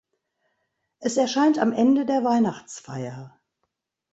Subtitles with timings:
[0.97, 3.39] Es erscheint am Ende der Weihnachtsfeier.